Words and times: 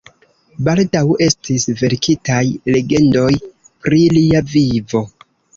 Baldaŭ 0.67 1.03
estis 1.25 1.67
verkitaj 1.83 2.41
legendoj 2.77 3.29
pri 3.85 4.03
lia 4.19 4.43
vivo. 4.57 5.05